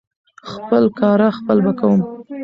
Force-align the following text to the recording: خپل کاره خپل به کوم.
خپل 0.51 0.83
کاره 0.99 1.29
خپل 1.37 1.57
به 1.65 1.73
کوم. 1.79 1.99